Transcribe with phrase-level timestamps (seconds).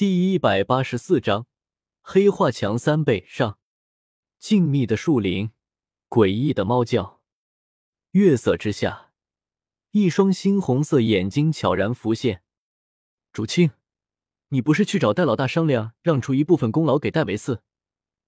[0.00, 1.46] 第一百八十四章
[2.00, 3.58] 黑化强三倍上。
[4.38, 5.50] 静谧的树林，
[6.08, 7.20] 诡异的猫叫，
[8.12, 9.12] 月色之下，
[9.90, 12.42] 一双猩红色眼睛悄然浮现。
[13.30, 13.72] 竹青，
[14.48, 17.60] 你不是去找戴老大商量让出一部分功劳给戴维斯，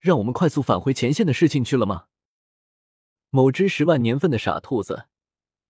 [0.00, 2.06] 让我们快速返回前线的事情去了吗？
[3.28, 5.08] 某只十万年份的傻兔子，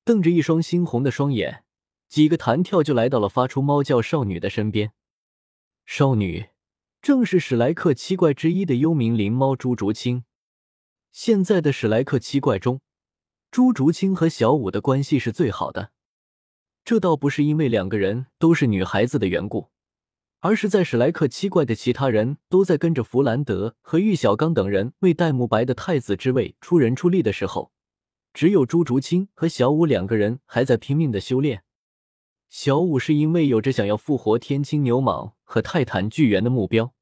[0.05, 1.65] 瞪着一双猩红的双眼，
[2.09, 4.93] 几个弹跳就来到了发出猫叫少女的身边。
[5.91, 6.49] 少女
[7.01, 10.25] 正是史莱克七怪之一的幽冥灵猫朱竹清。
[11.11, 12.83] 现在的史莱克七怪中，
[13.51, 15.93] 朱竹清和小舞的关系是最好的。
[16.85, 19.71] 这倒不是因为两个人都是女孩子的缘故，
[20.41, 27.73] 而是在史莱克七怪的其他人都在跟着弗兰德和玉小刚等人为戴沐白的太子之位出人出力的时候，
[28.35, 31.65] 只有朱竹清和小舞两个人还在拼命的修炼。
[32.49, 36.95] 小舞是因为有着想要复活天青牛蟒和泰坦巨猿的目标，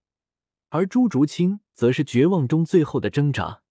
[0.70, 3.62] 而朱竹清则是绝望中最后的挣扎。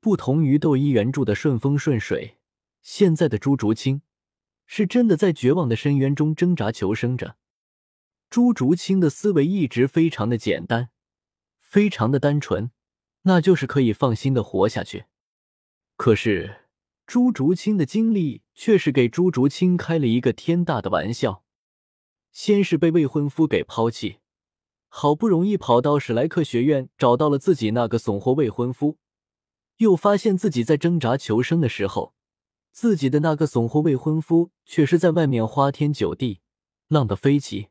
[0.00, 2.38] 不同于斗一原著的顺风顺水，
[2.82, 4.02] 现在的朱竹清
[4.66, 7.36] 是真的在绝望的深渊中挣扎求生着。
[8.28, 10.90] 朱竹清的思维一直非常的简单，
[11.60, 12.70] 非常的单纯，
[13.22, 15.04] 那就是可以放心的活下去。
[15.96, 16.67] 可是。
[17.08, 21.42] 朱竹清的经历却是给朱竹清开了一个天大的玩笑。
[22.30, 24.18] 先是被未婚夫给抛弃，
[24.88, 28.98] 好不容易跑到史莱克学院找到了自己那个怂货未婚夫，
[29.78, 32.12] 又发现自己在挣扎求生的时候，
[32.72, 36.42] 自己的那个怂货未婚夫却是在外面花天酒地，
[36.88, 37.68] 浪得飞起。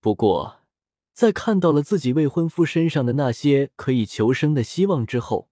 [0.00, 0.60] 不过，
[1.12, 5.48] 在看到了自己未婚夫身上的那些可以求生的希望之后，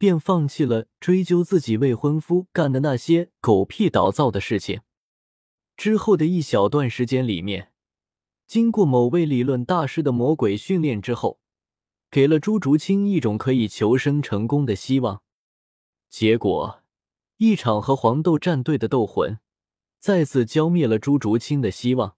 [0.00, 4.80] 便放弃了追究自己未婚夫干的那些狗屁倒灶的事情。
[5.76, 7.74] 之后的一小段时间里面，
[8.46, 11.38] 经过某位理论大师的魔鬼训练之后，
[12.10, 15.22] 给了朱竹清一种可以求生成功的希望。
[16.08, 16.82] 结果，
[17.36, 19.38] 一场和黄豆战队的斗魂，
[19.98, 22.16] 再次浇灭了朱竹清的希望。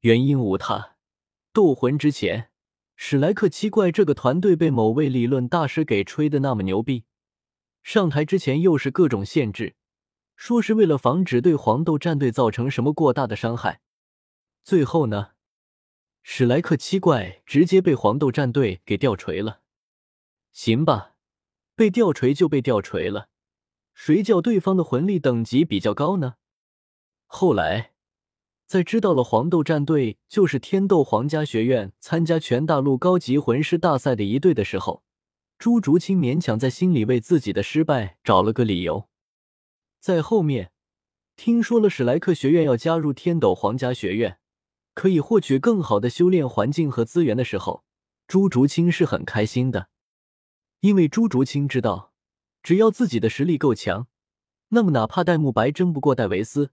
[0.00, 0.96] 原因无他，
[1.52, 2.50] 斗魂之前。
[2.96, 7.04] 史莱克七怪这个团队被某位理论大师给吹的那么牛逼，
[7.82, 9.74] 上台之前又是各种限制，
[10.36, 13.80] 说是为了防止对黄豆战队造成什么过大的伤害。
[14.62, 15.32] 最后呢，
[16.22, 19.62] 史莱克七怪直接被黄豆战队给吊锤了。
[20.52, 21.16] 行吧，
[21.74, 23.28] 被吊锤就被吊锤了，
[23.92, 26.36] 谁叫对方的魂力等级比较高呢？
[27.26, 27.93] 后来。
[28.74, 35.04] 在知道了黄豆战队就是天斗皇家学院参加全大陆高级魂师大赛的一队的时候，
[35.58, 39.08] 朱竹清勉强在心里为自己的失败找了个理由。
[40.00, 40.72] 在后面
[41.36, 44.38] 听说了史莱克学院要加入天斗皇家学院，
[44.92, 47.84] 可以获取更好的修炼环境和资源的时候，
[48.26, 49.86] 朱竹清是很开心的，
[50.80, 52.12] 因为朱竹清知道，
[52.60, 54.08] 只要自己的实力够强，
[54.70, 56.72] 那么哪怕戴沐白争不过戴维斯，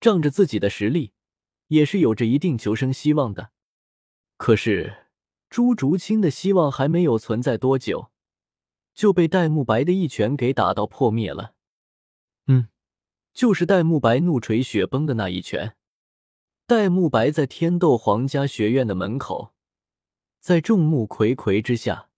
[0.00, 1.10] 仗着自己的实力。
[1.70, 3.50] 也是有着一定求生希望的，
[4.36, 5.06] 可是
[5.48, 8.10] 朱竹清的希望还没有存在多久，
[8.92, 11.54] 就被戴沐白的一拳给打到破灭了。
[12.48, 12.66] 嗯，
[13.32, 15.76] 就是戴沐白怒锤雪崩的那一拳。
[16.66, 19.54] 戴沐白在天斗皇家学院的门口，
[20.40, 22.08] 在众目睽睽之下，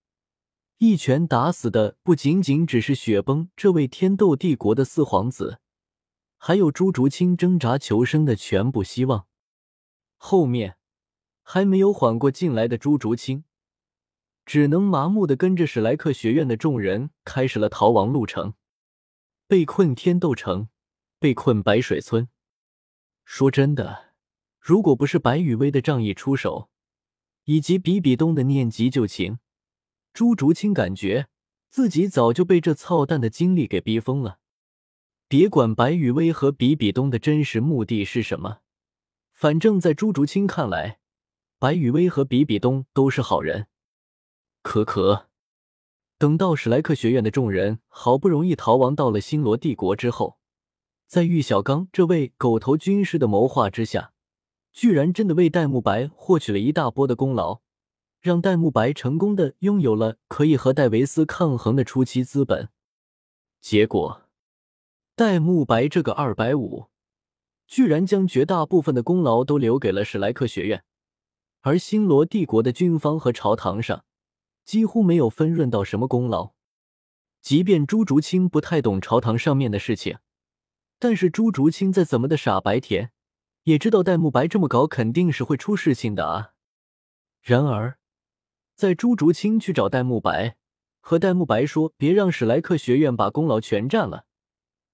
[0.78, 5.58] 一拳打死的不仅仅只是雪崩这位天斗帝国的四皇子，
[6.38, 9.26] 还有朱竹清挣扎求生的全部希望。
[10.24, 10.76] 后面
[11.42, 13.42] 还没有缓过劲来的朱竹清，
[14.46, 18.54] 只能麻木的跟着史莱克学院的众人开始了逃亡路程。
[19.48, 20.68] 被困天斗城，
[21.18, 22.28] 被困白水村。
[23.24, 24.14] 说真的，
[24.60, 26.70] 如果不是白羽薇的仗义出手，
[27.44, 29.40] 以及比比东的念及旧情，
[30.14, 31.26] 朱竹清感觉
[31.68, 34.38] 自己早就被这操蛋的经历给逼疯了。
[35.26, 38.60] 别管白羽薇和比比东的真实目的是什么。
[39.42, 41.00] 反正，在朱竹清看来，
[41.58, 43.66] 白羽薇和比比东都是好人。
[44.62, 45.26] 可可，
[46.16, 50.38] 等到史莱克学院的众人好不容易逃亡到了星罗帝国之后，
[51.08, 54.12] 在玉小刚这位狗头军师的谋划之下，
[54.72, 57.62] 居然真的为戴沐白获取了一大波的功劳，
[58.20, 62.68] 让戴沐白成功的拥有了可以和戴维斯抗衡的初期资本。
[63.60, 64.22] 结果，
[65.16, 66.91] 戴沐白这个二百五。
[67.66, 70.84] 居然将绝大部分的功劳都留给了史莱克学院，
[71.62, 74.04] 而星罗帝国的军方和朝堂上
[74.64, 76.52] 几乎没有分润到什么功劳。
[77.40, 80.18] 即便朱竹清不太懂朝堂上面的事情，
[80.98, 83.10] 但是朱竹清再怎么的傻白甜，
[83.64, 86.52] 也知道戴沐白这么搞肯定是会出事情的啊！
[87.40, 87.98] 然而，
[88.76, 90.56] 在朱竹清去找戴沐白，
[91.00, 94.26] 和戴沐白说别让史莱克学院把功劳全占了，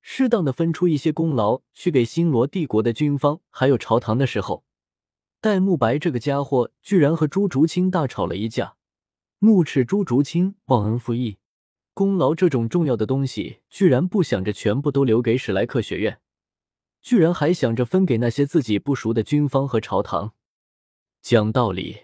[0.00, 4.64] 适当的分出一些功劳去给新罗帝国的军方还有朝堂的时候，
[5.40, 8.76] 戴沐白这个家伙居然和朱竹清大吵了一架，
[9.40, 11.38] 怒斥朱竹清忘恩负义，
[11.94, 16.20] 功劳这种重要的东西，居然不想着全部都留给史莱克学院。
[17.00, 20.34] 居然还想着分给那些自己不熟的军方和朝堂。
[21.22, 21.98] 讲道理，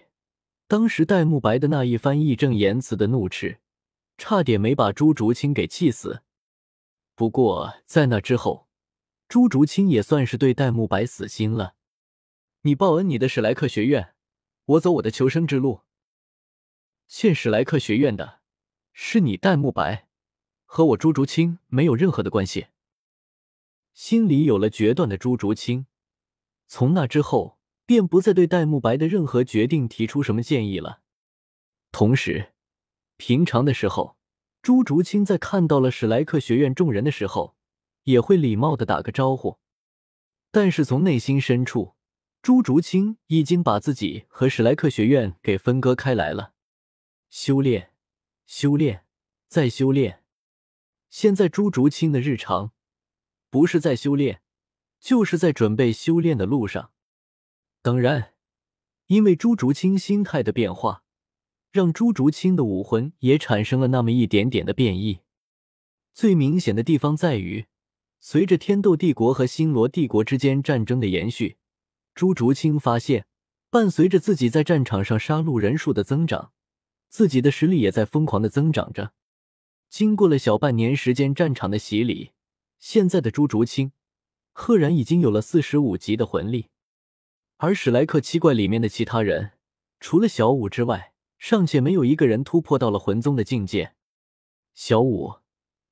[0.67, 3.59] 当时戴沐白的那一番义正言辞的怒斥，
[4.17, 6.21] 差点没把朱竹清给气死。
[7.15, 8.67] 不过在那之后，
[9.29, 11.75] 朱竹清也算是对戴沐白死心了。
[12.61, 14.13] 你报恩你的史莱克学院，
[14.65, 15.81] 我走我的求生之路。
[17.07, 18.41] 欠史莱克学院的，
[18.91, 20.09] 是你戴沐白，
[20.65, 22.67] 和我朱竹清没有任何的关系。
[23.93, 25.85] 心里有了决断的朱竹清，
[26.67, 31.01] 从那之后便不再对戴沐白的任何决定提出什么建议了。
[31.93, 32.53] 同时，
[33.15, 34.14] 平常的时候，
[34.65, 37.55] 朱竹清在看到了史莱克学院众人的时候，
[38.05, 39.59] 也会礼貌的打个招呼。
[40.49, 41.93] 但是从内心深处，
[42.41, 46.53] 朱竹清已经把自己和史莱克学院给分割开来了。
[47.29, 47.91] 修炼，
[48.47, 49.05] 修炼，
[49.47, 50.23] 再修炼。
[51.11, 52.71] 现在朱竹清的日常。
[53.51, 54.41] 不是在修炼，
[54.99, 56.91] 就是在准备修炼的路上。
[57.83, 58.33] 当然，
[59.05, 61.04] 因为朱竹清心态的变化，
[61.75, 65.19] 让朱竹清的武魂也产生了那么一点点的变异。
[66.13, 67.65] 最明显的地方在于，
[68.21, 71.57] 随着天斗帝国和星罗帝国之间战争的延续，
[72.13, 73.25] 朱竹清发现，
[73.69, 76.53] 伴随着自己在战场上杀戮人数的增长，
[77.09, 79.11] 自己的实力也在疯狂的增长着。
[79.89, 82.31] 经过了小半年时间战场的洗礼。
[82.79, 83.91] 现在的朱竹清，
[84.53, 86.67] 赫然已经有了四十五级的魂力，
[87.57, 89.51] 而史莱克七怪里面的其他人，
[89.99, 91.14] 除了小五之外，
[91.47, 93.93] 尚且没有一个人突破到了魂宗的境界。
[94.73, 95.35] 小五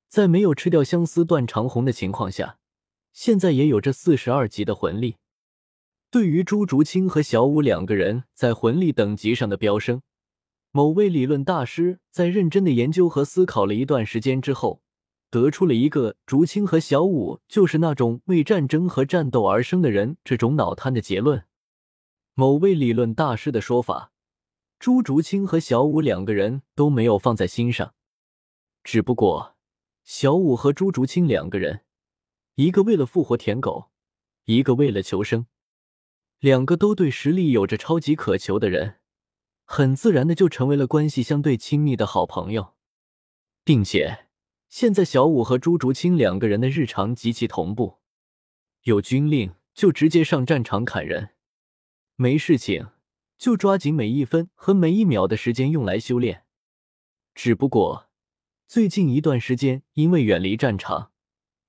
[0.08, 2.58] 在没有吃掉相思断肠红的情况下，
[3.12, 5.14] 现在也有着四十二级的魂力。
[6.10, 10.02] 对于朱竹清和小五两个人在魂力等级上的飙升，
[10.72, 14.82] 某位理论大师在认真的研究和思考了一段时间之后。
[15.30, 21.44] 得出了一个竹青和小舞就是那种为战争和战斗而生的人这种脑瘫的结论。
[22.34, 24.10] 某位理论大师的说法，
[24.84, 27.94] 朱竹清和小舞两个人都没有放在心上。
[28.82, 29.56] 只不过，
[30.02, 31.86] 小舞和朱竹清两个人，
[32.56, 33.90] 一个为了复活舔狗，
[34.44, 35.46] 一个为了求生，
[36.38, 38.96] 两个都对实力有着超级渴求的人，
[39.64, 42.74] 很自然的就成为了关系相对亲密的好朋友，
[43.64, 44.26] 并且。
[44.68, 48.00] 现在，小五和朱竹清两个人的日常极其同步，
[48.82, 51.30] 有军令就直接上战场砍人，
[52.16, 52.88] 没事情
[53.36, 56.44] 就抓紧每一分和每一秒的时间用来修炼。
[57.34, 58.08] 只不过
[58.66, 61.10] 最近一段时间，因为远离战场，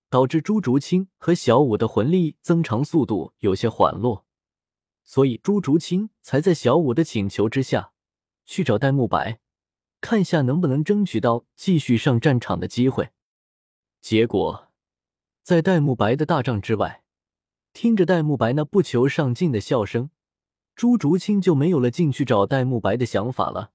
[0.09, 4.25] 导致朱竹清和小五的魂力增长速度有些缓落，
[5.03, 7.91] 所以朱竹清才在小五的请求之下
[8.45, 9.39] 去找戴沐白。
[10.01, 13.09] 看下能不能争取到继续上战场的机会。
[14.01, 14.71] 结果，
[15.41, 17.03] 在戴沐白的大帐之外，
[17.73, 20.11] 听着戴沐白那不求上进的笑声，
[20.75, 23.71] 朱竹清就没有了进去找戴沐白的想法了。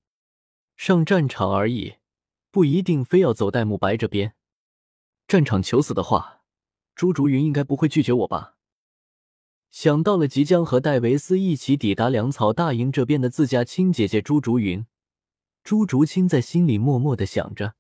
[0.76, 1.94] 上战场而已，
[2.50, 4.34] 不一定非要走戴沐白这边。
[5.26, 6.42] 战场求死的话，
[6.94, 8.56] 朱竹云应该不会拒绝我吧？
[9.70, 14.84] 想到了即将和戴维斯一起抵达粮草大营这边的自家亲姐姐朱竹云。
[15.62, 17.74] 朱竹清在心里默默的想着。